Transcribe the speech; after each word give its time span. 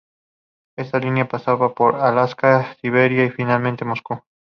Esta 0.77 0.97
línea 0.97 1.27
pasaba 1.27 1.75
por 1.75 1.93
Alaska, 1.97 2.73
Siberia 2.81 3.23
y 3.23 3.29
finalmente 3.29 3.85
Moscú. 3.85 4.19